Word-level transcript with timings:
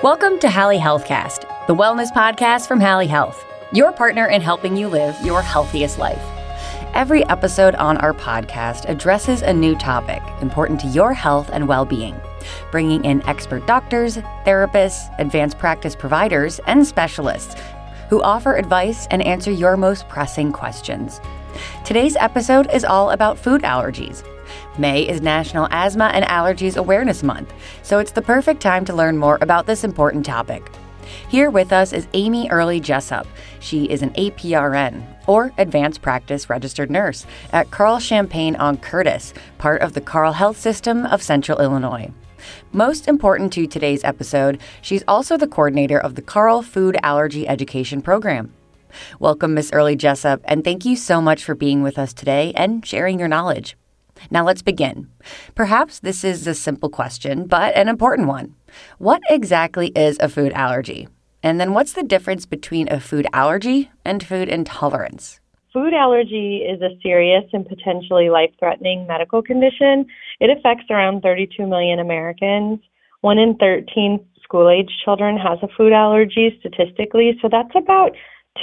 Welcome 0.00 0.38
to 0.38 0.48
Hally 0.48 0.78
Healthcast, 0.78 1.66
the 1.66 1.74
wellness 1.74 2.12
podcast 2.12 2.68
from 2.68 2.78
Hally 2.78 3.08
Health, 3.08 3.44
your 3.72 3.90
partner 3.90 4.26
in 4.28 4.40
helping 4.40 4.76
you 4.76 4.86
live 4.86 5.16
your 5.24 5.42
healthiest 5.42 5.98
life. 5.98 6.22
Every 6.94 7.24
episode 7.24 7.74
on 7.74 7.96
our 7.96 8.12
podcast 8.14 8.88
addresses 8.88 9.42
a 9.42 9.52
new 9.52 9.74
topic 9.74 10.22
important 10.40 10.78
to 10.82 10.86
your 10.86 11.12
health 11.12 11.50
and 11.52 11.66
well 11.66 11.84
being, 11.84 12.14
bringing 12.70 13.04
in 13.04 13.26
expert 13.26 13.66
doctors, 13.66 14.18
therapists, 14.46 15.12
advanced 15.18 15.58
practice 15.58 15.96
providers, 15.96 16.60
and 16.68 16.86
specialists 16.86 17.60
who 18.08 18.22
offer 18.22 18.54
advice 18.54 19.08
and 19.10 19.20
answer 19.22 19.50
your 19.50 19.76
most 19.76 20.08
pressing 20.08 20.52
questions. 20.52 21.20
Today's 21.84 22.14
episode 22.14 22.70
is 22.72 22.84
all 22.84 23.10
about 23.10 23.36
food 23.36 23.62
allergies 23.62 24.22
May 24.78 25.02
is 25.02 25.20
National 25.20 25.66
Asthma 25.70 26.06
and 26.14 26.24
Allergies 26.26 26.76
Awareness 26.76 27.22
Month, 27.22 27.52
so 27.82 27.98
it's 27.98 28.12
the 28.12 28.22
perfect 28.22 28.60
time 28.60 28.84
to 28.84 28.94
learn 28.94 29.18
more 29.18 29.38
about 29.40 29.66
this 29.66 29.82
important 29.82 30.24
topic. 30.24 30.70
Here 31.28 31.50
with 31.50 31.72
us 31.72 31.92
is 31.92 32.06
Amy 32.14 32.48
Earley 32.48 32.80
Jessup. 32.80 33.26
She 33.60 33.86
is 33.86 34.02
an 34.02 34.10
APRN, 34.10 35.02
or 35.26 35.52
Advanced 35.58 36.00
Practice 36.00 36.48
Registered 36.48 36.90
Nurse, 36.90 37.26
at 37.52 37.70
Carle 37.70 37.98
Champaign 37.98 38.54
on 38.56 38.76
Curtis, 38.76 39.34
part 39.58 39.82
of 39.82 39.94
the 39.94 40.00
Carle 40.00 40.34
Health 40.34 40.58
System 40.58 41.06
of 41.06 41.22
Central 41.22 41.60
Illinois. 41.60 42.12
Most 42.72 43.08
important 43.08 43.52
to 43.54 43.66
today's 43.66 44.04
episode, 44.04 44.60
she's 44.80 45.02
also 45.08 45.36
the 45.36 45.48
coordinator 45.48 45.98
of 45.98 46.14
the 46.14 46.22
Carle 46.22 46.62
Food 46.62 46.96
Allergy 47.02 47.48
Education 47.48 48.00
Program. 48.00 48.54
Welcome, 49.18 49.54
Miss 49.54 49.70
Earley 49.72 49.96
Jessup, 49.96 50.40
and 50.44 50.62
thank 50.62 50.84
you 50.84 50.94
so 50.94 51.20
much 51.20 51.42
for 51.42 51.54
being 51.54 51.82
with 51.82 51.98
us 51.98 52.12
today 52.12 52.52
and 52.54 52.86
sharing 52.86 53.18
your 53.18 53.28
knowledge. 53.28 53.76
Now 54.30 54.44
let's 54.44 54.62
begin. 54.62 55.08
Perhaps 55.54 56.00
this 56.00 56.24
is 56.24 56.46
a 56.46 56.54
simple 56.54 56.88
question, 56.88 57.46
but 57.46 57.74
an 57.76 57.88
important 57.88 58.28
one. 58.28 58.54
What 58.98 59.22
exactly 59.30 59.88
is 59.88 60.16
a 60.20 60.28
food 60.28 60.52
allergy? 60.52 61.08
And 61.42 61.60
then 61.60 61.72
what's 61.74 61.92
the 61.92 62.02
difference 62.02 62.46
between 62.46 62.90
a 62.92 63.00
food 63.00 63.26
allergy 63.32 63.90
and 64.04 64.24
food 64.24 64.48
intolerance? 64.48 65.40
Food 65.72 65.92
allergy 65.92 66.58
is 66.68 66.80
a 66.82 66.98
serious 67.02 67.44
and 67.52 67.66
potentially 67.66 68.30
life 68.30 68.50
threatening 68.58 69.06
medical 69.06 69.42
condition. 69.42 70.06
It 70.40 70.50
affects 70.50 70.86
around 70.90 71.20
32 71.20 71.66
million 71.66 71.98
Americans. 71.98 72.80
One 73.20 73.38
in 73.38 73.54
13 73.56 74.24
school 74.42 74.70
age 74.70 74.90
children 75.04 75.36
has 75.36 75.58
a 75.62 75.68
food 75.76 75.92
allergy 75.92 76.58
statistically, 76.58 77.38
so 77.42 77.48
that's 77.50 77.74
about 77.76 78.12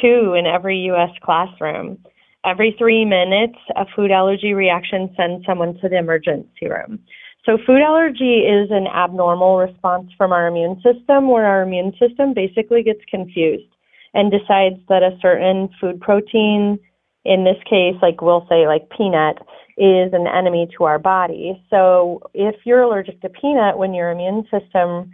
two 0.01 0.33
in 0.33 0.45
every 0.45 0.79
U.S. 0.87 1.11
classroom. 1.23 1.99
Every 2.45 2.75
three 2.77 3.05
minutes, 3.05 3.57
a 3.75 3.85
food 3.95 4.11
allergy 4.11 4.53
reaction 4.53 5.09
sends 5.17 5.45
someone 5.47 5.79
to 5.81 5.89
the 5.89 5.97
emergency 5.97 6.69
room. 6.69 6.99
So, 7.43 7.57
food 7.65 7.81
allergy 7.81 8.45
is 8.45 8.69
an 8.71 8.85
abnormal 8.87 9.57
response 9.57 10.11
from 10.17 10.31
our 10.31 10.47
immune 10.47 10.81
system 10.81 11.27
where 11.27 11.45
our 11.45 11.63
immune 11.63 11.93
system 11.99 12.33
basically 12.35 12.83
gets 12.83 13.01
confused 13.09 13.69
and 14.13 14.31
decides 14.31 14.79
that 14.89 15.03
a 15.03 15.17
certain 15.21 15.69
food 15.81 15.99
protein, 16.01 16.79
in 17.23 17.43
this 17.43 17.61
case, 17.67 17.95
like 18.01 18.21
we'll 18.21 18.45
say, 18.47 18.67
like 18.67 18.89
peanut, 18.95 19.37
is 19.77 20.13
an 20.13 20.27
enemy 20.27 20.67
to 20.77 20.85
our 20.85 20.99
body. 20.99 21.61
So, 21.71 22.21
if 22.33 22.55
you're 22.63 22.81
allergic 22.81 23.21
to 23.21 23.29
peanut, 23.29 23.77
when 23.77 23.93
your 23.93 24.11
immune 24.11 24.43
system 24.51 25.11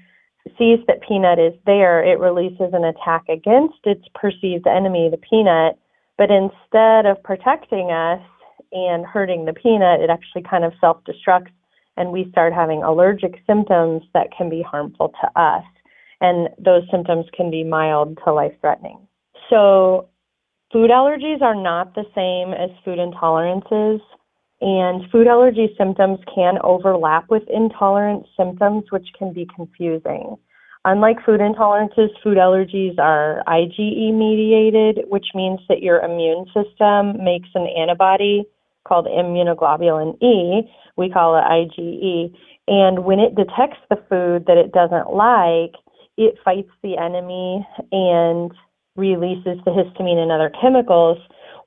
sees 0.58 0.80
that 0.88 1.02
peanut 1.08 1.40
is 1.40 1.54
there, 1.66 2.04
it 2.04 2.20
releases 2.20 2.74
an 2.74 2.84
attack 2.84 3.24
against 3.30 3.80
its 3.86 4.04
perceived 4.16 4.68
enemy, 4.68 5.10
the 5.10 5.18
peanut 5.18 5.78
but 6.22 6.30
instead 6.30 7.08
of 7.08 7.24
protecting 7.24 7.90
us 7.90 8.22
and 8.72 9.04
hurting 9.08 9.46
the 9.46 9.54
peanut, 9.54 10.02
it 10.02 10.12
actually 10.12 10.44
kind 10.44 10.64
of 10.64 10.72
self 10.80 10.98
destructs 11.04 11.50
and 11.98 12.12
we 12.12 12.30
start 12.30 12.54
having 12.54 12.84
allergic 12.84 13.42
symptoms 13.48 14.04
that 14.14 14.28
can 14.38 14.48
be 14.48 14.62
harmful 14.62 15.12
to 15.20 15.42
us. 15.42 15.64
And 16.22 16.50
those 16.64 16.84
symptoms 16.92 17.26
can 17.36 17.50
be 17.50 17.64
mild 17.64 18.20
to 18.24 18.34
life 18.34 18.54
threatening. 18.62 19.00
So, 19.50 20.10
food 20.72 20.92
allergies 20.92 21.42
are 21.42 21.56
not 21.56 21.96
the 21.96 22.06
same 22.14 22.54
as 22.54 22.70
food 22.86 23.00
intolerances. 23.00 24.00
And 24.62 25.10
food 25.12 25.26
allergy 25.26 25.74
symptoms 25.76 26.20
can 26.36 26.60
overlap 26.64 27.32
with 27.32 27.50
intolerance 27.52 28.28
symptoms, 28.38 28.84
which 28.92 29.08
can 29.18 29.34
be 29.34 29.48
confusing. 29.56 30.38
Unlike 30.84 31.26
food 31.26 31.42
intolerances, 31.42 32.10
food 32.24 32.38
allergies 32.38 32.98
are 32.98 33.44
IgE 33.48 34.14
mediated, 34.14 35.06
which 35.10 35.28
means 35.36 35.60
that 35.70 35.84
your 35.84 36.00
immune 36.00 36.46
system 36.48 37.24
makes 37.24 37.50
an 37.54 37.68
antibody 37.68 38.46
called 38.84 39.06
immunoglobulin 39.06 40.22
E. 40.24 40.68
We 40.98 41.10
call 41.10 41.38
it 41.38 41.44
IgE. 41.44 42.36
And 42.68 43.06
when 43.06 43.20
it 43.20 43.36
detects 43.36 43.80
the 43.90 43.98
food 44.10 44.46
that 44.48 44.58
it 44.58 44.72
doesn't 44.72 45.14
like, 45.14 45.76
it 46.18 46.36
fights 46.44 46.72
the 46.82 46.98
enemy 46.98 47.66
and 47.92 48.52
releases 49.10 49.58
the 49.66 49.72
histamine 49.72 50.18
and 50.18 50.32
other 50.32 50.52
chemicals 50.62 51.18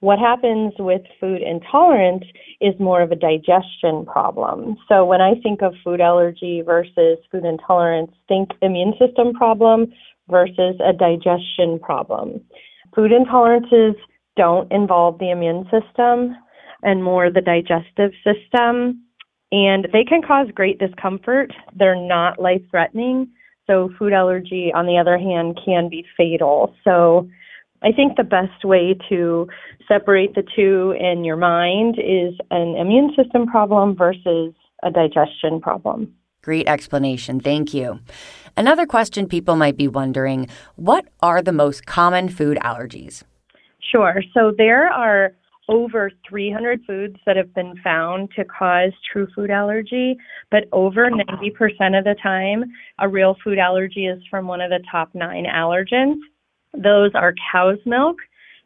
what 0.04 0.18
happens 0.18 0.74
with 0.78 1.00
food 1.18 1.40
intolerance 1.40 2.24
is 2.60 2.74
more 2.78 3.00
of 3.00 3.10
a 3.10 3.16
digestion 3.16 4.04
problem. 4.04 4.76
So 4.86 5.02
when 5.02 5.22
I 5.22 5.32
think 5.42 5.62
of 5.62 5.72
food 5.82 5.98
allergy 5.98 6.60
versus 6.60 7.16
food 7.32 7.46
intolerance, 7.46 8.12
think 8.28 8.50
immune 8.60 8.92
system 8.98 9.32
problem 9.32 9.94
versus 10.28 10.76
a 10.84 10.92
digestion 10.92 11.78
problem. 11.80 12.42
Food 12.94 13.12
intolerances 13.12 13.94
don't 14.36 14.70
involve 14.70 15.18
the 15.18 15.30
immune 15.30 15.64
system 15.70 16.36
and 16.82 17.02
more 17.02 17.30
the 17.30 17.40
digestive 17.40 18.12
system, 18.22 19.02
and 19.52 19.88
they 19.90 20.04
can 20.04 20.20
cause 20.20 20.48
great 20.54 20.78
discomfort. 20.78 21.50
They're 21.74 21.96
not 21.96 22.38
life 22.38 22.60
threatening. 22.70 23.28
So, 23.66 23.90
food 23.98 24.12
allergy, 24.12 24.72
on 24.74 24.86
the 24.86 24.98
other 24.98 25.18
hand, 25.18 25.58
can 25.64 25.88
be 25.88 26.04
fatal. 26.16 26.74
So, 26.84 27.28
I 27.82 27.92
think 27.92 28.16
the 28.16 28.24
best 28.24 28.64
way 28.64 28.98
to 29.10 29.46
separate 29.86 30.34
the 30.34 30.42
two 30.56 30.94
in 30.98 31.24
your 31.24 31.36
mind 31.36 31.98
is 31.98 32.34
an 32.50 32.76
immune 32.76 33.14
system 33.14 33.46
problem 33.46 33.94
versus 33.94 34.54
a 34.82 34.90
digestion 34.90 35.60
problem. 35.60 36.14
Great 36.42 36.68
explanation. 36.68 37.40
Thank 37.40 37.72
you. 37.72 38.00
Another 38.56 38.86
question 38.86 39.26
people 39.26 39.56
might 39.56 39.76
be 39.76 39.88
wondering 39.88 40.48
what 40.76 41.06
are 41.20 41.42
the 41.42 41.52
most 41.52 41.86
common 41.86 42.28
food 42.28 42.58
allergies? 42.62 43.22
Sure. 43.80 44.22
So 44.32 44.52
there 44.56 44.88
are 44.88 45.32
over 45.68 46.10
300 46.28 46.80
foods 46.86 47.16
that 47.26 47.36
have 47.36 47.54
been 47.54 47.74
found 47.82 48.30
to 48.36 48.44
cause 48.44 48.92
true 49.10 49.26
food 49.34 49.50
allergy, 49.50 50.16
but 50.50 50.64
over 50.72 51.10
90% 51.10 51.98
of 51.98 52.04
the 52.04 52.16
time, 52.22 52.64
a 52.98 53.08
real 53.08 53.36
food 53.42 53.58
allergy 53.58 54.06
is 54.06 54.22
from 54.30 54.46
one 54.46 54.60
of 54.60 54.70
the 54.70 54.84
top 54.90 55.10
nine 55.14 55.44
allergens. 55.44 56.16
Those 56.74 57.12
are 57.14 57.34
cow's 57.52 57.78
milk, 57.86 58.16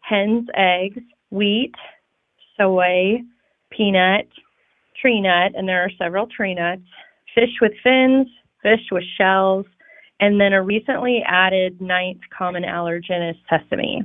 hen's 0.00 0.48
eggs, 0.54 1.02
wheat, 1.30 1.74
soy, 2.56 3.18
peanut, 3.70 4.28
tree 5.00 5.20
nut, 5.20 5.52
and 5.54 5.68
there 5.68 5.82
are 5.82 5.90
several 5.98 6.26
tree 6.26 6.54
nuts, 6.54 6.82
fish 7.34 7.60
with 7.60 7.72
fins, 7.82 8.26
fish 8.62 8.80
with 8.90 9.04
shells, 9.16 9.66
and 10.20 10.40
then 10.40 10.52
a 10.52 10.62
recently 10.62 11.22
added 11.26 11.80
ninth 11.80 12.20
common 12.36 12.64
allergen 12.64 13.30
is 13.30 13.36
sesame. 13.48 14.02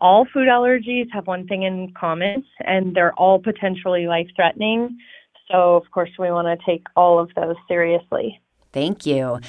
All 0.00 0.26
food 0.32 0.48
allergies 0.48 1.06
have 1.12 1.26
one 1.26 1.46
thing 1.46 1.62
in 1.62 1.92
common, 1.98 2.44
and 2.60 2.94
they're 2.94 3.14
all 3.14 3.38
potentially 3.38 4.06
life 4.06 4.28
threatening. 4.36 4.98
So, 5.50 5.76
of 5.76 5.90
course, 5.90 6.10
we 6.18 6.30
want 6.30 6.46
to 6.48 6.66
take 6.66 6.86
all 6.96 7.18
of 7.18 7.30
those 7.34 7.56
seriously. 7.66 8.40
Thank 8.72 9.06
you. 9.06 9.40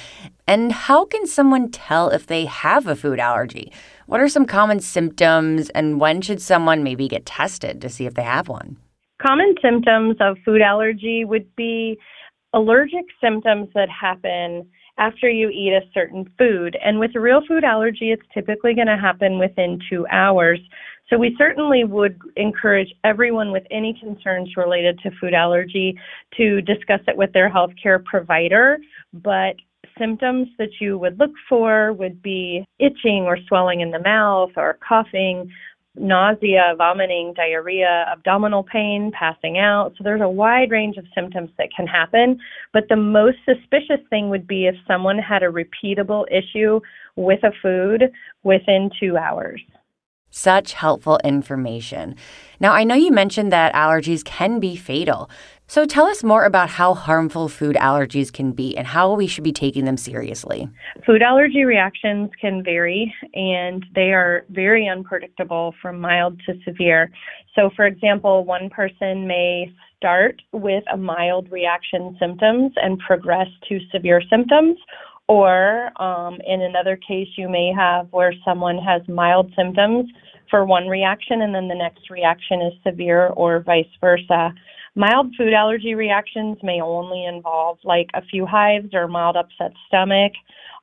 And 0.46 0.72
how 0.72 1.04
can 1.04 1.26
someone 1.26 1.70
tell 1.70 2.08
if 2.08 2.26
they 2.26 2.46
have 2.46 2.86
a 2.86 2.96
food 2.96 3.20
allergy? 3.20 3.70
What 4.06 4.20
are 4.20 4.28
some 4.28 4.46
common 4.46 4.80
symptoms, 4.80 5.68
and 5.70 6.00
when 6.00 6.22
should 6.22 6.40
someone 6.40 6.82
maybe 6.82 7.08
get 7.08 7.26
tested 7.26 7.82
to 7.82 7.90
see 7.90 8.06
if 8.06 8.14
they 8.14 8.22
have 8.22 8.48
one? 8.48 8.78
Common 9.20 9.54
symptoms 9.60 10.16
of 10.20 10.38
food 10.46 10.62
allergy 10.62 11.26
would 11.26 11.54
be 11.56 11.98
allergic 12.54 13.04
symptoms 13.22 13.68
that 13.74 13.90
happen 13.90 14.66
after 14.98 15.28
you 15.28 15.48
eat 15.48 15.72
a 15.72 15.80
certain 15.94 16.30
food. 16.36 16.76
And 16.84 16.98
with 16.98 17.12
a 17.14 17.20
real 17.20 17.40
food 17.46 17.64
allergy, 17.64 18.10
it's 18.10 18.22
typically 18.34 18.74
going 18.74 18.88
to 18.88 18.96
happen 18.96 19.38
within 19.38 19.80
two 19.88 20.06
hours. 20.10 20.60
So 21.08 21.16
we 21.16 21.34
certainly 21.38 21.84
would 21.84 22.18
encourage 22.36 22.92
everyone 23.04 23.50
with 23.50 23.64
any 23.70 23.98
concerns 23.98 24.56
related 24.56 24.98
to 25.00 25.10
food 25.20 25.32
allergy 25.32 25.98
to 26.36 26.60
discuss 26.60 27.00
it 27.06 27.16
with 27.16 27.32
their 27.32 27.50
healthcare 27.50 28.04
provider. 28.04 28.78
But 29.14 29.56
symptoms 29.98 30.48
that 30.58 30.80
you 30.80 30.98
would 30.98 31.18
look 31.18 31.32
for 31.48 31.92
would 31.94 32.20
be 32.22 32.64
itching 32.78 33.24
or 33.24 33.38
swelling 33.48 33.80
in 33.80 33.90
the 33.90 34.00
mouth 34.00 34.50
or 34.56 34.78
coughing, 34.86 35.50
nausea, 35.96 36.74
vomiting, 36.76 37.34
diarrhea, 37.34 38.06
abdominal 38.12 38.62
pain, 38.62 39.10
passing 39.12 39.58
out. 39.58 39.92
So 39.96 40.04
there's 40.04 40.20
a 40.20 40.28
wide 40.28 40.70
range 40.70 40.96
of 40.96 41.06
symptoms 41.14 41.50
that 41.58 41.68
can 41.74 41.86
happen. 41.86 42.38
But 42.72 42.84
the 42.88 42.96
most 42.96 43.38
suspicious 43.44 44.00
thing 44.10 44.30
would 44.30 44.46
be 44.46 44.66
if 44.66 44.76
someone 44.86 45.18
had 45.18 45.42
a 45.42 45.46
repeatable 45.46 46.24
issue 46.30 46.80
with 47.16 47.42
a 47.42 47.52
food 47.62 48.12
within 48.42 48.90
two 49.00 49.16
hours. 49.16 49.60
Such 50.30 50.74
helpful 50.74 51.18
information. 51.24 52.14
Now, 52.60 52.72
I 52.74 52.84
know 52.84 52.94
you 52.94 53.10
mentioned 53.10 53.50
that 53.50 53.74
allergies 53.74 54.22
can 54.22 54.60
be 54.60 54.76
fatal. 54.76 55.30
So 55.70 55.84
tell 55.84 56.06
us 56.06 56.24
more 56.24 56.46
about 56.46 56.70
how 56.70 56.94
harmful 56.94 57.46
food 57.46 57.76
allergies 57.76 58.32
can 58.32 58.52
be 58.52 58.74
and 58.74 58.86
how 58.86 59.12
we 59.12 59.26
should 59.26 59.44
be 59.44 59.52
taking 59.52 59.84
them 59.84 59.98
seriously. 59.98 60.66
Food 61.04 61.20
allergy 61.20 61.64
reactions 61.64 62.30
can 62.40 62.64
vary 62.64 63.14
and 63.34 63.84
they 63.94 64.14
are 64.14 64.46
very 64.48 64.88
unpredictable 64.88 65.74
from 65.82 66.00
mild 66.00 66.40
to 66.46 66.54
severe. 66.64 67.10
So, 67.54 67.68
for 67.76 67.86
example, 67.86 68.46
one 68.46 68.70
person 68.70 69.26
may 69.26 69.70
start 69.98 70.40
with 70.52 70.84
a 70.90 70.96
mild 70.96 71.52
reaction 71.52 72.16
symptoms 72.18 72.72
and 72.76 72.98
progress 73.00 73.48
to 73.68 73.78
severe 73.92 74.22
symptoms. 74.30 74.78
Or 75.28 75.90
um, 76.00 76.38
in 76.46 76.62
another 76.62 76.96
case, 76.96 77.28
you 77.36 77.50
may 77.50 77.74
have 77.76 78.08
where 78.10 78.32
someone 78.42 78.78
has 78.78 79.02
mild 79.06 79.52
symptoms 79.54 80.08
for 80.50 80.64
one 80.64 80.88
reaction 80.88 81.42
and 81.42 81.54
then 81.54 81.68
the 81.68 81.74
next 81.74 82.08
reaction 82.08 82.62
is 82.62 82.72
severe 82.82 83.26
or 83.36 83.60
vice 83.60 83.84
versa. 84.00 84.54
Mild 84.98 85.32
food 85.38 85.52
allergy 85.52 85.94
reactions 85.94 86.58
may 86.60 86.80
only 86.80 87.24
involve 87.24 87.78
like 87.84 88.10
a 88.14 88.22
few 88.22 88.44
hives 88.44 88.88
or 88.92 89.06
mild 89.06 89.36
upset 89.36 89.72
stomach, 89.86 90.32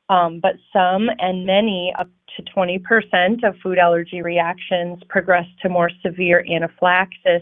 um, 0.07 0.39
but 0.39 0.53
some 0.71 1.09
and 1.19 1.45
many, 1.45 1.93
up 1.99 2.07
to 2.37 2.43
20% 2.43 3.43
of 3.43 3.57
food 3.61 3.77
allergy 3.77 4.21
reactions 4.21 4.99
progress 5.09 5.43
to 5.61 5.67
more 5.67 5.91
severe 6.01 6.45
anaphylaxis, 6.49 7.41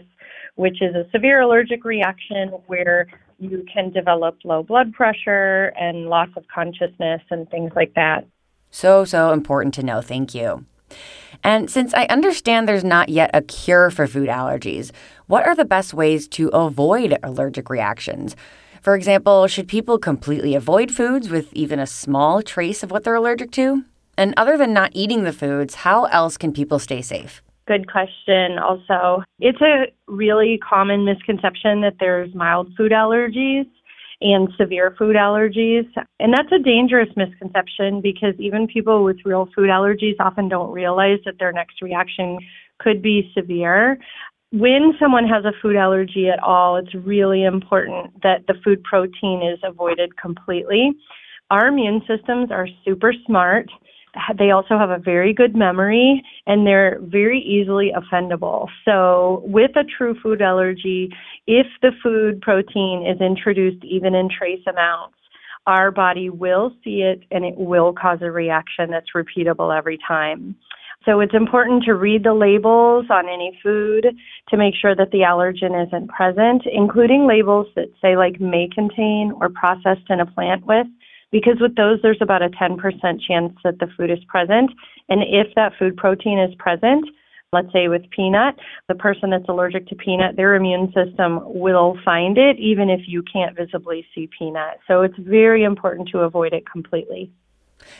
which 0.56 0.82
is 0.82 0.96
a 0.96 1.08
severe 1.12 1.42
allergic 1.42 1.84
reaction 1.84 2.48
where 2.66 3.06
you 3.38 3.64
can 3.72 3.92
develop 3.92 4.38
low 4.42 4.64
blood 4.64 4.92
pressure 4.92 5.72
and 5.78 6.08
loss 6.08 6.28
of 6.36 6.42
consciousness 6.52 7.20
and 7.30 7.48
things 7.50 7.70
like 7.76 7.94
that. 7.94 8.26
So, 8.72 9.04
so 9.04 9.32
important 9.32 9.74
to 9.74 9.84
know. 9.84 10.00
Thank 10.00 10.34
you. 10.34 10.66
And 11.42 11.70
since 11.70 11.92
I 11.94 12.06
understand 12.06 12.68
there's 12.68 12.84
not 12.84 13.08
yet 13.08 13.30
a 13.34 13.42
cure 13.42 13.90
for 13.90 14.06
food 14.06 14.28
allergies, 14.28 14.92
what 15.26 15.46
are 15.46 15.54
the 15.54 15.64
best 15.64 15.94
ways 15.94 16.28
to 16.28 16.48
avoid 16.48 17.18
allergic 17.22 17.68
reactions? 17.70 18.36
For 18.80 18.94
example, 18.94 19.46
should 19.46 19.68
people 19.68 19.98
completely 19.98 20.54
avoid 20.54 20.90
foods 20.90 21.30
with 21.30 21.52
even 21.54 21.78
a 21.78 21.86
small 21.86 22.42
trace 22.42 22.82
of 22.82 22.90
what 22.90 23.04
they're 23.04 23.14
allergic 23.14 23.50
to? 23.52 23.84
And 24.16 24.34
other 24.36 24.56
than 24.56 24.72
not 24.72 24.90
eating 24.94 25.24
the 25.24 25.32
foods, 25.32 25.76
how 25.76 26.04
else 26.04 26.36
can 26.36 26.52
people 26.52 26.78
stay 26.78 27.02
safe? 27.02 27.42
Good 27.66 27.90
question, 27.90 28.58
also. 28.58 29.22
It's 29.40 29.60
a 29.62 29.86
really 30.06 30.58
common 30.58 31.04
misconception 31.06 31.80
that 31.80 31.94
there's 31.98 32.34
mild 32.34 32.74
food 32.76 32.92
allergies 32.92 33.66
and 34.24 34.48
severe 34.58 34.94
food 34.98 35.16
allergies. 35.16 35.86
And 36.18 36.32
that's 36.32 36.50
a 36.50 36.58
dangerous 36.58 37.10
misconception 37.14 38.00
because 38.00 38.34
even 38.38 38.66
people 38.66 39.04
with 39.04 39.18
real 39.24 39.48
food 39.54 39.68
allergies 39.68 40.16
often 40.18 40.48
don't 40.48 40.72
realize 40.72 41.18
that 41.26 41.38
their 41.38 41.52
next 41.52 41.82
reaction 41.82 42.38
could 42.80 43.02
be 43.02 43.30
severe. 43.36 43.98
When 44.50 44.94
someone 44.98 45.28
has 45.28 45.44
a 45.44 45.52
food 45.60 45.76
allergy 45.76 46.28
at 46.30 46.42
all, 46.42 46.76
it's 46.76 46.94
really 46.94 47.44
important 47.44 48.22
that 48.22 48.46
the 48.48 48.54
food 48.64 48.82
protein 48.82 49.42
is 49.42 49.58
avoided 49.62 50.16
completely. 50.16 50.92
Our 51.50 51.66
immune 51.68 52.00
systems 52.08 52.50
are 52.50 52.66
super 52.84 53.12
smart 53.26 53.68
they 54.38 54.50
also 54.50 54.78
have 54.78 54.90
a 54.90 54.98
very 54.98 55.32
good 55.32 55.56
memory 55.56 56.22
and 56.46 56.66
they're 56.66 56.98
very 57.02 57.40
easily 57.40 57.92
offendable. 57.96 58.68
So, 58.84 59.42
with 59.44 59.72
a 59.76 59.84
true 59.84 60.14
food 60.22 60.42
allergy, 60.42 61.10
if 61.46 61.66
the 61.82 61.90
food 62.02 62.40
protein 62.40 63.06
is 63.06 63.20
introduced 63.20 63.84
even 63.84 64.14
in 64.14 64.28
trace 64.28 64.62
amounts, 64.68 65.16
our 65.66 65.90
body 65.90 66.30
will 66.30 66.72
see 66.84 67.00
it 67.00 67.22
and 67.30 67.44
it 67.44 67.56
will 67.56 67.92
cause 67.92 68.18
a 68.20 68.30
reaction 68.30 68.90
that's 68.90 69.10
repeatable 69.14 69.76
every 69.76 69.98
time. 70.06 70.56
So 71.04 71.20
it's 71.20 71.34
important 71.34 71.84
to 71.84 71.94
read 71.94 72.24
the 72.24 72.32
labels 72.32 73.06
on 73.10 73.28
any 73.28 73.58
food 73.62 74.06
to 74.48 74.56
make 74.56 74.74
sure 74.74 74.96
that 74.96 75.10
the 75.10 75.18
allergen 75.18 75.86
isn't 75.86 76.08
present, 76.08 76.62
including 76.70 77.26
labels 77.26 77.66
that 77.76 77.88
say 78.00 78.16
like 78.16 78.40
may 78.40 78.68
contain 78.74 79.32
or 79.38 79.50
processed 79.50 80.08
in 80.08 80.20
a 80.20 80.26
plant 80.26 80.64
with 80.66 80.86
because 81.34 81.56
with 81.60 81.74
those, 81.74 81.98
there's 82.00 82.20
about 82.20 82.42
a 82.42 82.48
10% 82.48 82.78
chance 83.26 83.52
that 83.64 83.80
the 83.80 83.88
food 83.96 84.08
is 84.08 84.22
present. 84.28 84.70
And 85.08 85.20
if 85.20 85.52
that 85.56 85.72
food 85.76 85.96
protein 85.96 86.38
is 86.38 86.54
present, 86.60 87.04
let's 87.52 87.72
say 87.72 87.88
with 87.88 88.08
peanut, 88.10 88.54
the 88.86 88.94
person 88.94 89.30
that's 89.30 89.48
allergic 89.48 89.88
to 89.88 89.96
peanut, 89.96 90.36
their 90.36 90.54
immune 90.54 90.92
system 90.94 91.40
will 91.44 91.98
find 92.04 92.38
it 92.38 92.60
even 92.60 92.88
if 92.88 93.00
you 93.08 93.20
can't 93.24 93.56
visibly 93.56 94.06
see 94.14 94.30
peanut. 94.38 94.78
So 94.86 95.02
it's 95.02 95.18
very 95.18 95.64
important 95.64 96.08
to 96.10 96.20
avoid 96.20 96.52
it 96.52 96.70
completely. 96.70 97.32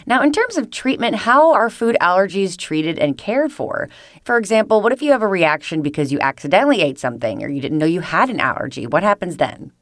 Now, 0.07 0.23
in 0.23 0.31
terms 0.31 0.57
of 0.57 0.71
treatment, 0.71 1.17
how 1.17 1.53
are 1.55 1.71
food 1.71 1.97
allergies 2.01 2.57
treated 2.57 3.01
and 3.01 3.19
cared 3.19 3.51
for? 3.51 3.89
For 4.25 4.39
example, 4.39 4.81
what 4.81 4.93
if 4.93 5.03
you 5.03 5.11
have 5.11 5.23
a 5.23 5.27
reaction 5.27 5.83
because 5.83 6.13
you 6.13 6.21
accidentally 6.21 6.83
ate 6.83 7.01
something 7.01 7.43
or 7.43 7.49
you 7.49 7.61
didn't 7.61 7.79
know 7.79 7.85
you 7.85 8.01
had 8.01 8.31
an 8.31 8.39
allergy? 8.39 8.87
What 8.87 9.03
happens 9.03 9.39
then? 9.39 9.73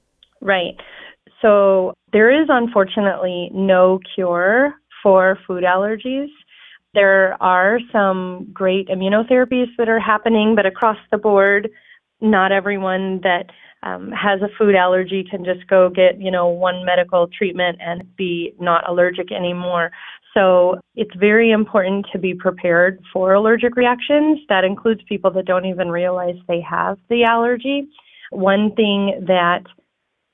Right. 0.41 0.75
So 1.43 1.95
there 2.13 2.31
is 2.31 2.49
unfortunately 2.49 3.51
no 3.53 3.99
cure 4.15 4.75
for 5.03 5.39
food 5.47 5.65
allergies. 5.65 6.29
There 6.95 7.37
are 7.43 7.81
some 7.91 8.49
great 8.53 8.89
immunotherapies 8.89 9.69
that 9.77 9.89
are 9.89 9.99
happening, 9.99 10.55
but 10.55 10.67
across 10.67 10.99
the 11.11 11.19
board, 11.19 11.71
not 12.21 12.53
everyone 12.53 13.21
that 13.23 13.47
um, 13.83 14.13
has 14.13 14.41
a 14.43 14.49
food 14.57 14.77
allergy 14.77 15.25
can 15.29 15.45
just 15.45 15.67
go 15.67 15.91
get, 15.91 16.21
you 16.21 16.31
know, 16.31 16.47
one 16.49 16.85
medical 16.85 17.27
treatment 17.27 17.79
and 17.81 18.05
be 18.17 18.55
not 18.61 18.89
allergic 18.89 19.33
anymore. 19.33 19.91
So 20.35 20.79
it's 20.95 21.15
very 21.17 21.51
important 21.51 22.07
to 22.13 22.19
be 22.19 22.35
prepared 22.35 23.01
for 23.13 23.35
allergic 23.35 23.75
reactions. 23.75 24.39
That 24.49 24.65
includes 24.65 25.01
people 25.09 25.31
that 25.33 25.47
don't 25.47 25.67
even 25.67 25.91
realize 25.91 26.37
they 26.47 26.61
have 26.61 26.99
the 27.09 27.25
allergy. 27.25 27.89
One 28.31 28.75
thing 28.77 29.25
that 29.27 29.65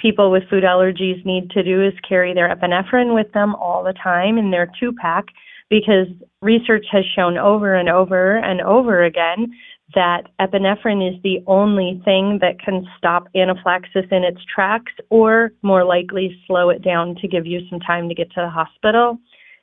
people 0.01 0.31
with 0.31 0.49
food 0.49 0.65
allergies 0.65 1.25
need 1.25 1.51
to 1.51 1.63
do 1.63 1.85
is 1.85 1.93
carry 2.09 2.33
their 2.33 2.55
epinephrine 2.55 3.15
with 3.15 3.31
them 3.33 3.55
all 3.57 3.83
the 3.83 3.95
time 3.95 4.39
in 4.39 4.51
their 4.51 4.71
two 4.79 4.93
pack 4.93 5.27
because 5.71 6.07
research 6.41 6.87
has 6.91 7.05
shown 7.15 7.37
over 7.37 7.75
and 7.75 7.89
over 7.89 8.39
and 8.39 8.61
over 8.61 9.05
again 9.05 9.49
that 9.95 10.25
epinephrine 10.41 11.07
is 11.07 11.21
the 11.23 11.43
only 11.47 12.01
thing 12.05 12.39
that 12.41 12.61
can 12.61 12.87
stop 12.97 13.27
anaphylaxis 13.35 14.05
in 14.11 14.23
its 14.23 14.41
tracks 14.55 14.93
or 15.11 15.51
more 15.63 15.85
likely 15.85 16.39
slow 16.47 16.69
it 16.69 16.83
down 16.83 17.15
to 17.17 17.29
give 17.29 17.47
you 17.47 17.61
some 17.71 17.81
time 17.81 18.09
to 18.09 18.15
get 18.15 18.31
to 18.33 18.41
the 18.41 18.51
hospital. 18.51 19.19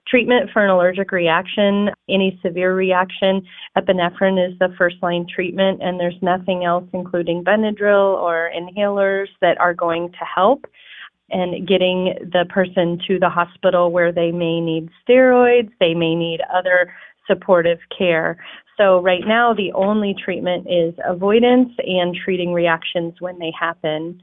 Treatment 0.07 0.51
for 0.53 0.63
an 0.63 0.69
allergic 0.69 1.11
reaction, 1.11 1.89
any 2.07 2.39
severe 2.43 2.75
reaction, 2.75 3.41
epinephrine 3.75 4.37
is 4.37 4.57
the 4.59 4.73
first 4.77 4.97
line 5.01 5.25
treatment, 5.33 5.81
and 5.81 5.99
there's 5.99 6.21
nothing 6.21 6.63
else, 6.63 6.85
including 6.93 7.43
Benadryl 7.43 8.15
or 8.21 8.51
inhalers, 8.55 9.27
that 9.41 9.59
are 9.59 9.73
going 9.73 10.11
to 10.11 10.25
help. 10.33 10.65
And 11.31 11.67
getting 11.67 12.13
the 12.21 12.45
person 12.49 12.99
to 13.07 13.17
the 13.17 13.29
hospital 13.29 13.91
where 13.91 14.11
they 14.11 14.31
may 14.31 14.61
need 14.61 14.89
steroids, 15.09 15.71
they 15.79 15.95
may 15.95 16.13
need 16.13 16.41
other 16.53 16.93
supportive 17.25 17.79
care. 17.97 18.38
So, 18.77 19.01
right 19.01 19.24
now, 19.25 19.51
the 19.51 19.71
only 19.74 20.13
treatment 20.13 20.67
is 20.69 20.93
avoidance 21.03 21.71
and 21.79 22.15
treating 22.15 22.53
reactions 22.53 23.15
when 23.19 23.39
they 23.39 23.51
happen. 23.59 24.21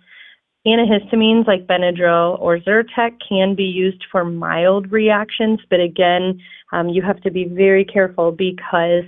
Antihistamines 0.66 1.48
like 1.48 1.66
Benadryl 1.66 2.40
or 2.40 2.58
Zyrtec 2.58 3.18
can 3.28 3.56
be 3.56 3.64
used 3.64 4.04
for 4.12 4.24
mild 4.24 4.92
reactions, 4.92 5.58
but 5.68 5.80
again, 5.80 6.40
um, 6.72 6.88
you 6.88 7.02
have 7.02 7.20
to 7.22 7.32
be 7.32 7.44
very 7.44 7.84
careful 7.84 8.30
because 8.30 9.02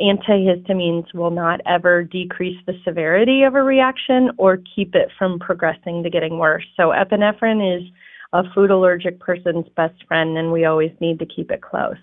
antihistamines 0.00 1.14
will 1.14 1.30
not 1.30 1.60
ever 1.64 2.02
decrease 2.02 2.58
the 2.66 2.74
severity 2.84 3.44
of 3.44 3.54
a 3.54 3.62
reaction 3.62 4.32
or 4.36 4.58
keep 4.74 4.96
it 4.96 5.08
from 5.16 5.38
progressing 5.38 6.02
to 6.02 6.10
getting 6.10 6.38
worse. 6.38 6.66
So, 6.76 6.88
epinephrine 6.88 7.78
is 7.78 7.88
a 8.32 8.42
food 8.52 8.72
allergic 8.72 9.20
person's 9.20 9.66
best 9.76 10.04
friend, 10.08 10.36
and 10.36 10.50
we 10.50 10.64
always 10.64 10.90
need 11.00 11.20
to 11.20 11.26
keep 11.26 11.52
it 11.52 11.62
close. 11.62 11.94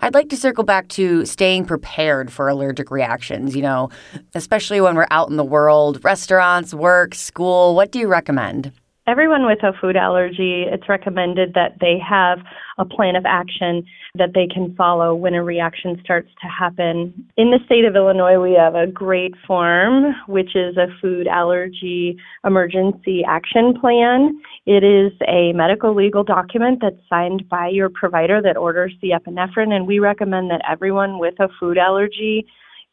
I'd 0.00 0.14
like 0.14 0.28
to 0.30 0.36
circle 0.36 0.64
back 0.64 0.88
to 0.88 1.24
staying 1.24 1.66
prepared 1.66 2.32
for 2.32 2.48
allergic 2.48 2.90
reactions, 2.90 3.56
you 3.56 3.62
know, 3.62 3.90
especially 4.34 4.80
when 4.80 4.96
we're 4.96 5.06
out 5.10 5.30
in 5.30 5.36
the 5.36 5.44
world, 5.44 6.02
restaurants, 6.04 6.74
work, 6.74 7.14
school. 7.14 7.74
What 7.74 7.92
do 7.92 7.98
you 7.98 8.08
recommend? 8.08 8.72
Everyone 9.08 9.46
with 9.46 9.62
a 9.62 9.72
food 9.80 9.96
allergy, 9.96 10.66
it's 10.70 10.86
recommended 10.86 11.54
that 11.54 11.78
they 11.80 11.96
have 11.98 12.40
a 12.76 12.84
plan 12.84 13.16
of 13.16 13.24
action 13.24 13.86
that 14.16 14.34
they 14.34 14.46
can 14.46 14.74
follow 14.76 15.14
when 15.14 15.32
a 15.32 15.42
reaction 15.42 15.98
starts 16.04 16.28
to 16.42 16.46
happen. 16.46 17.14
In 17.38 17.50
the 17.50 17.58
state 17.64 17.86
of 17.86 17.96
Illinois, 17.96 18.38
we 18.38 18.52
have 18.52 18.74
a 18.74 18.86
great 18.86 19.32
form, 19.46 20.14
which 20.26 20.54
is 20.54 20.76
a 20.76 20.88
food 21.00 21.26
allergy 21.26 22.18
emergency 22.44 23.24
action 23.26 23.72
plan. 23.80 24.42
It 24.66 24.84
is 24.84 25.12
a 25.26 25.54
medical 25.54 25.94
legal 25.94 26.22
document 26.22 26.80
that's 26.82 27.00
signed 27.08 27.48
by 27.48 27.68
your 27.68 27.88
provider 27.88 28.42
that 28.42 28.58
orders 28.58 28.92
the 29.00 29.12
epinephrine, 29.12 29.72
and 29.72 29.86
we 29.86 30.00
recommend 30.00 30.50
that 30.50 30.60
everyone 30.68 31.18
with 31.18 31.40
a 31.40 31.48
food 31.58 31.78
allergy 31.78 32.46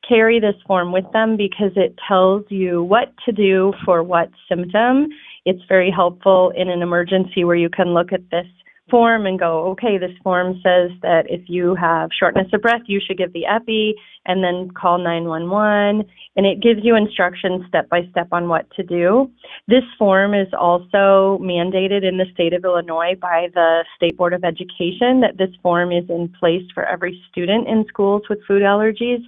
carry 0.08 0.40
this 0.40 0.56
form 0.66 0.92
with 0.92 1.06
them 1.14 1.36
because 1.36 1.72
it 1.76 2.00
tells 2.08 2.44
you 2.50 2.84
what 2.84 3.14
to 3.26 3.32
do 3.32 3.74
for 3.84 4.04
what 4.04 4.30
symptom 4.48 5.08
it's 5.46 5.62
very 5.68 5.92
helpful 5.92 6.52
in 6.56 6.70
an 6.70 6.82
emergency 6.82 7.44
where 7.44 7.56
you 7.56 7.70
can 7.70 7.94
look 7.94 8.12
at 8.12 8.30
this 8.32 8.48
form 8.90 9.26
and 9.26 9.40
go, 9.40 9.72
okay, 9.72 9.98
this 9.98 10.16
form 10.24 10.54
says 10.64 10.92
that 11.02 11.24
if 11.28 11.42
you 11.48 11.76
have 11.76 12.10
shortness 12.18 12.48
of 12.54 12.62
breath, 12.62 12.82
you 12.86 13.02
should 13.06 13.18
give 13.18 13.34
the 13.34 13.46
epi. 13.46 13.96
and 14.28 14.44
then 14.44 14.70
call 14.72 14.98
911 14.98 16.04
and 16.36 16.46
it 16.46 16.60
gives 16.60 16.80
you 16.84 16.96
instructions 16.96 17.64
step 17.68 17.88
by 17.90 18.02
step 18.10 18.28
on 18.32 18.50
what 18.50 18.66
to 18.76 18.84
do. 18.84 19.30
This 19.68 19.84
form 20.00 20.34
is 20.34 20.48
also 20.60 21.40
mandated 21.42 22.04
in 22.04 22.18
the 22.18 22.26
state 22.34 22.54
of 22.54 22.66
Illinois 22.66 23.14
by 23.22 23.50
the 23.54 23.86
State 23.96 24.18
Board 24.18 24.34
of 24.34 24.44
Education 24.44 25.22
that 25.22 25.38
this 25.38 25.56
form 25.62 25.92
is 25.92 26.10
in 26.10 26.34
place 26.40 26.64
for 26.74 26.86
every 26.86 27.22
student 27.30 27.68
in 27.68 27.86
schools 27.88 28.24
with 28.30 28.40
food 28.48 28.64
allergies 28.64 29.22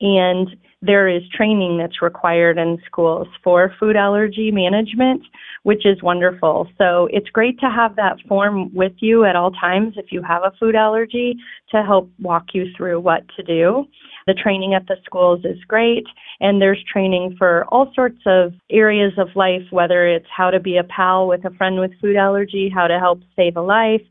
and 0.00 0.56
there 0.84 1.08
is 1.08 1.22
training 1.34 1.78
that's 1.78 2.02
required 2.02 2.58
in 2.58 2.78
schools 2.84 3.28
for 3.42 3.74
food 3.80 3.96
allergy 3.96 4.50
management, 4.50 5.22
which 5.62 5.86
is 5.86 6.02
wonderful. 6.02 6.68
So 6.76 7.08
it's 7.10 7.28
great 7.30 7.58
to 7.60 7.70
have 7.70 7.96
that 7.96 8.16
form 8.28 8.74
with 8.74 8.92
you 8.98 9.24
at 9.24 9.36
all 9.36 9.50
times 9.50 9.94
if 9.96 10.06
you 10.12 10.22
have 10.22 10.42
a 10.42 10.52
food 10.60 10.74
allergy 10.74 11.36
to 11.70 11.82
help 11.82 12.10
walk 12.20 12.48
you 12.52 12.66
through 12.76 13.00
what 13.00 13.22
to 13.36 13.42
do. 13.42 13.86
The 14.26 14.34
training 14.34 14.74
at 14.74 14.86
the 14.86 14.96
schools 15.04 15.44
is 15.44 15.62
great, 15.68 16.04
and 16.40 16.60
there's 16.60 16.82
training 16.90 17.36
for 17.38 17.64
all 17.68 17.90
sorts 17.94 18.20
of 18.26 18.52
areas 18.70 19.12
of 19.18 19.28
life, 19.34 19.62
whether 19.70 20.06
it's 20.06 20.26
how 20.34 20.50
to 20.50 20.60
be 20.60 20.76
a 20.76 20.84
pal 20.84 21.28
with 21.28 21.44
a 21.44 21.50
friend 21.56 21.78
with 21.78 21.92
food 22.00 22.16
allergy, 22.16 22.70
how 22.74 22.86
to 22.86 22.98
help 22.98 23.20
save 23.36 23.56
a 23.56 23.62
life. 23.62 24.02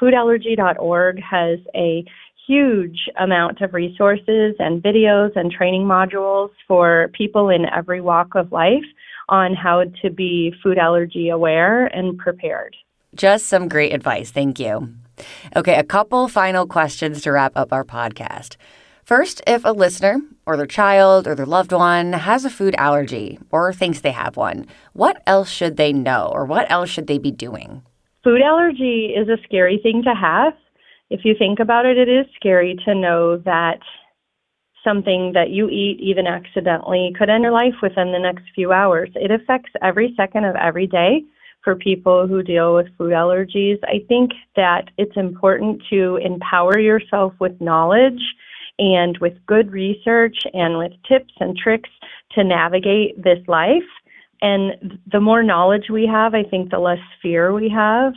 Foodallergy.org 0.00 1.20
has 1.20 1.58
a 1.74 2.04
huge 2.48 3.10
amount 3.20 3.60
of 3.60 3.74
resources 3.74 4.54
and 4.58 4.82
videos 4.82 5.36
and 5.36 5.52
training 5.52 5.82
modules 5.82 6.50
for 6.66 7.10
people 7.12 7.50
in 7.50 7.66
every 7.66 8.00
walk 8.00 8.34
of 8.34 8.50
life 8.50 8.84
on 9.28 9.54
how 9.54 9.84
to 10.02 10.10
be 10.10 10.54
food 10.62 10.78
allergy 10.78 11.28
aware 11.28 11.86
and 11.86 12.16
prepared. 12.16 12.74
Just 13.14 13.46
some 13.46 13.68
great 13.68 13.92
advice. 13.92 14.30
Thank 14.30 14.58
you. 14.58 14.94
Okay, 15.54 15.74
a 15.74 15.84
couple 15.84 16.28
final 16.28 16.66
questions 16.66 17.20
to 17.22 17.32
wrap 17.32 17.52
up 17.54 17.72
our 17.72 17.84
podcast. 17.84 18.56
First, 19.04 19.42
if 19.46 19.64
a 19.64 19.70
listener 19.70 20.20
or 20.46 20.56
their 20.56 20.66
child 20.66 21.26
or 21.26 21.34
their 21.34 21.46
loved 21.46 21.72
one 21.72 22.12
has 22.12 22.44
a 22.44 22.50
food 22.50 22.74
allergy 22.76 23.38
or 23.50 23.72
thinks 23.72 24.00
they 24.00 24.12
have 24.12 24.36
one, 24.36 24.66
what 24.92 25.22
else 25.26 25.50
should 25.50 25.76
they 25.76 25.92
know 25.92 26.30
or 26.32 26.44
what 26.44 26.70
else 26.70 26.88
should 26.88 27.06
they 27.06 27.18
be 27.18 27.30
doing? 27.30 27.82
Food 28.24 28.42
allergy 28.42 29.14
is 29.16 29.28
a 29.28 29.42
scary 29.44 29.80
thing 29.82 30.02
to 30.02 30.14
have 30.14 30.54
if 31.10 31.24
you 31.24 31.34
think 31.38 31.58
about 31.58 31.86
it, 31.86 31.96
it 31.96 32.08
is 32.08 32.26
scary 32.36 32.78
to 32.84 32.94
know 32.94 33.38
that 33.38 33.80
something 34.84 35.32
that 35.34 35.50
you 35.50 35.68
eat, 35.68 35.98
even 36.00 36.26
accidentally, 36.26 37.12
could 37.18 37.28
end 37.28 37.42
your 37.42 37.52
life 37.52 37.74
within 37.82 38.12
the 38.12 38.18
next 38.18 38.44
few 38.54 38.72
hours. 38.72 39.10
It 39.14 39.30
affects 39.30 39.70
every 39.82 40.14
second 40.16 40.44
of 40.44 40.56
every 40.56 40.86
day 40.86 41.22
for 41.64 41.74
people 41.74 42.26
who 42.26 42.42
deal 42.42 42.74
with 42.74 42.86
food 42.96 43.12
allergies. 43.12 43.78
I 43.84 44.04
think 44.08 44.30
that 44.56 44.90
it's 44.96 45.16
important 45.16 45.82
to 45.90 46.16
empower 46.16 46.78
yourself 46.78 47.34
with 47.40 47.60
knowledge 47.60 48.20
and 48.78 49.18
with 49.18 49.34
good 49.46 49.72
research 49.72 50.38
and 50.54 50.78
with 50.78 50.92
tips 51.08 51.34
and 51.40 51.56
tricks 51.56 51.90
to 52.32 52.44
navigate 52.44 53.22
this 53.22 53.40
life. 53.48 53.82
And 54.40 55.00
the 55.10 55.20
more 55.20 55.42
knowledge 55.42 55.86
we 55.90 56.06
have, 56.06 56.34
I 56.34 56.44
think 56.44 56.70
the 56.70 56.78
less 56.78 57.00
fear 57.20 57.52
we 57.52 57.68
have 57.70 58.12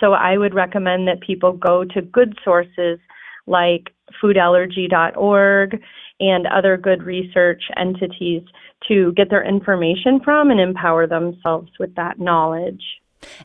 so 0.00 0.12
I 0.12 0.36
would 0.36 0.54
recommend 0.54 1.08
that 1.08 1.20
people 1.20 1.52
go 1.52 1.84
to 1.84 2.02
good 2.02 2.38
sources 2.44 2.98
like 3.46 3.90
foodallergy.org 4.22 5.80
and 6.20 6.46
other 6.46 6.76
good 6.76 7.02
research 7.02 7.62
entities 7.76 8.42
to 8.88 9.12
get 9.12 9.30
their 9.30 9.44
information 9.44 10.20
from 10.24 10.50
and 10.50 10.60
empower 10.60 11.06
themselves 11.06 11.70
with 11.78 11.94
that 11.94 12.18
knowledge. 12.18 12.82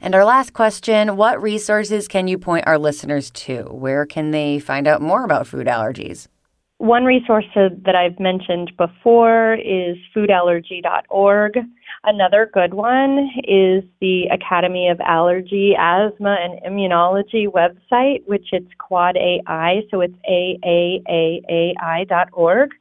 And 0.01 0.13
our 0.13 0.25
last 0.25 0.53
question 0.53 1.15
What 1.15 1.41
resources 1.41 2.08
can 2.08 2.27
you 2.27 2.38
point 2.38 2.67
our 2.67 2.77
listeners 2.77 3.31
to? 3.31 3.63
Where 3.63 4.05
can 4.05 4.31
they 4.31 4.60
find 4.60 4.88
out 4.88 5.01
more 5.01 5.24
about 5.24 5.48
food 5.48 5.67
allergies? 5.67 6.27
One 6.77 7.05
resource 7.05 7.46
that 7.55 7.96
I've 7.96 8.20
mentioned 8.20 8.72
before 8.75 9.53
is 9.53 9.98
foodallergy.org. 10.15 11.58
Another 12.03 12.50
good 12.51 12.74
one 12.74 13.29
is 13.43 13.84
the 14.00 14.24
Academy 14.31 14.89
of 14.89 15.00
Allergy, 15.01 15.75
Asthma, 15.77 16.36
and 16.41 16.60
Immunology 16.65 17.46
website, 17.46 18.25
which 18.25 18.48
it's 18.51 18.72
Quad 18.79 19.15
AI, 19.17 19.81
so 19.91 20.01
it's 20.01 20.15
AAAAI 20.27 22.08
dot 22.08 22.29
org. 22.34 22.72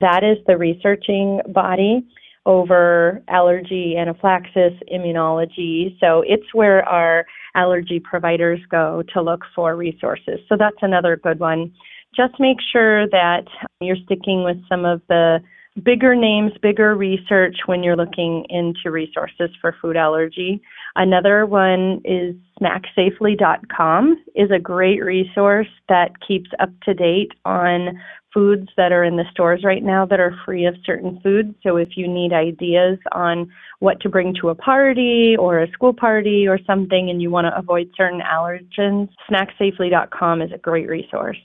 That 0.00 0.24
is 0.24 0.38
the 0.46 0.56
researching 0.56 1.42
body 1.48 2.06
over 2.46 3.22
allergy, 3.28 3.96
anaphylaxis, 3.98 4.72
immunology. 4.90 5.98
So 6.00 6.24
it's 6.26 6.54
where 6.54 6.82
our 6.88 7.26
allergy 7.54 8.00
providers 8.00 8.60
go 8.70 9.02
to 9.12 9.20
look 9.20 9.42
for 9.54 9.76
resources. 9.76 10.40
So 10.48 10.56
that's 10.58 10.78
another 10.80 11.16
good 11.16 11.38
one. 11.38 11.70
Just 12.16 12.40
make 12.40 12.56
sure 12.72 13.06
that 13.08 13.44
you're 13.82 13.96
sticking 14.06 14.42
with 14.42 14.56
some 14.70 14.86
of 14.86 15.02
the 15.08 15.40
bigger 15.82 16.14
names, 16.14 16.52
bigger 16.62 16.94
research 16.94 17.56
when 17.66 17.82
you're 17.82 17.96
looking 17.96 18.44
into 18.48 18.90
resources 18.90 19.50
for 19.60 19.74
food 19.80 19.96
allergy. 19.96 20.60
Another 20.96 21.46
one 21.46 22.00
is 22.04 22.34
snacksafely.com 22.60 24.24
is 24.34 24.50
a 24.50 24.58
great 24.58 25.02
resource 25.02 25.68
that 25.88 26.12
keeps 26.26 26.50
up 26.58 26.70
to 26.84 26.94
date 26.94 27.32
on 27.44 28.00
foods 28.32 28.68
that 28.76 28.92
are 28.92 29.04
in 29.04 29.16
the 29.16 29.24
stores 29.30 29.62
right 29.64 29.82
now 29.82 30.06
that 30.06 30.20
are 30.20 30.36
free 30.44 30.64
of 30.64 30.74
certain 30.84 31.20
foods. 31.22 31.54
So 31.62 31.76
if 31.76 31.96
you 31.96 32.06
need 32.06 32.32
ideas 32.32 32.98
on 33.12 33.50
what 33.80 34.00
to 34.00 34.08
bring 34.08 34.34
to 34.40 34.50
a 34.50 34.54
party 34.54 35.36
or 35.38 35.60
a 35.60 35.70
school 35.72 35.92
party 35.92 36.46
or 36.46 36.58
something 36.66 37.10
and 37.10 37.20
you 37.20 37.30
want 37.30 37.46
to 37.46 37.58
avoid 37.58 37.90
certain 37.96 38.20
allergens, 38.20 39.08
snacksafely.com 39.30 40.42
is 40.42 40.52
a 40.52 40.58
great 40.58 40.88
resource. 40.88 41.38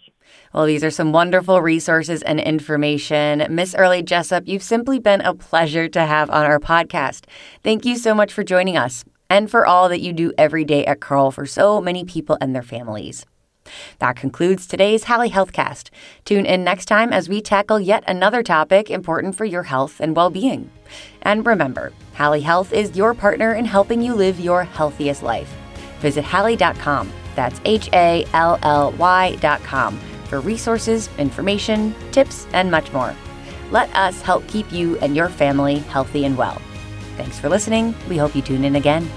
Well, 0.54 0.66
these 0.66 0.84
are 0.84 0.92
some 0.92 1.12
wonderful 1.12 1.62
resources 1.62 2.22
and 2.22 2.40
information. 2.40 3.46
Miss 3.50 3.76
Earley 3.76 4.02
Jessup, 4.04 4.48
you've 4.48 4.64
simply 4.64 5.00
been 5.00 5.22
a 5.22 5.34
pleasure 5.34 5.90
to 5.90 6.06
have 6.06 6.30
on 6.30 6.46
our 6.46 6.60
podcast. 6.60 7.26
Thank 7.64 7.86
you 7.86 7.98
so 7.98 8.16
much 8.16 8.32
for 8.32 8.44
joining 8.44 8.78
us 8.78 9.04
and 9.30 9.52
for 9.52 9.66
all 9.66 9.90
that 9.90 10.02
you 10.02 10.14
do 10.14 10.32
every 10.38 10.64
day 10.64 10.86
at 10.86 11.02
Carle 11.02 11.32
for 11.32 11.46
so 11.46 11.82
many 11.82 12.06
people 12.06 12.38
and 12.40 12.56
their 12.56 12.64
families. 12.64 13.26
That 14.00 14.16
concludes 14.16 14.68
today's 14.68 15.06
Hally 15.06 15.30
Healthcast. 15.30 15.90
Tune 16.24 16.46
in 16.46 16.64
next 16.64 16.86
time 16.86 17.12
as 17.12 17.28
we 17.28 17.42
tackle 17.42 17.80
yet 17.80 18.04
another 18.08 18.44
topic 18.44 18.90
important 18.90 19.36
for 19.36 19.46
your 19.46 19.64
health 19.64 20.00
and 20.00 20.16
well 20.16 20.30
being. 20.30 20.70
And 21.24 21.46
remember, 21.46 21.92
Hally 22.14 22.42
Health 22.42 22.72
is 22.72 22.96
your 22.96 23.14
partner 23.14 23.54
in 23.56 23.66
helping 23.66 24.02
you 24.02 24.14
live 24.14 24.40
your 24.40 24.64
healthiest 24.64 25.24
life. 25.24 25.52
Visit 26.00 26.24
Hally.com. 26.24 27.12
That's 27.36 27.60
H 27.66 27.90
A 27.92 28.26
L 28.34 28.60
L 28.62 28.92
Y.com 28.94 30.00
for 30.28 30.40
resources, 30.40 31.10
information, 31.18 31.96
tips, 32.12 32.48
and 32.54 32.70
much 32.70 32.92
more. 32.94 33.16
Let 33.72 33.94
us 33.96 34.22
help 34.22 34.48
keep 34.48 34.72
you 34.72 34.98
and 35.00 35.16
your 35.16 35.30
family 35.30 35.80
healthy 35.80 36.26
and 36.26 36.38
well. 36.38 36.62
Thanks 37.18 37.40
for 37.40 37.50
listening. 37.50 37.96
We 38.10 38.18
hope 38.18 38.36
you 38.36 38.42
tune 38.42 38.64
in 38.64 38.76
again. 38.76 39.10